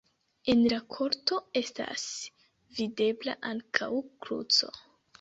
En 0.53 0.63
la 0.71 0.79
korto 0.95 1.37
estas 1.61 2.07
videbla 2.81 3.39
ankaŭ 3.55 3.95
kruco. 4.27 4.77